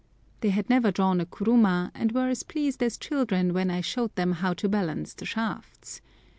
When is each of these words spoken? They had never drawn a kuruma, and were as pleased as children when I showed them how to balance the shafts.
They 0.39 0.49
had 0.49 0.67
never 0.67 0.89
drawn 0.91 1.21
a 1.21 1.27
kuruma, 1.27 1.91
and 1.93 2.11
were 2.11 2.27
as 2.27 2.41
pleased 2.41 2.81
as 2.81 2.97
children 2.97 3.53
when 3.53 3.69
I 3.69 3.81
showed 3.81 4.15
them 4.15 4.31
how 4.31 4.55
to 4.55 4.67
balance 4.67 5.13
the 5.13 5.25
shafts. 5.25 6.01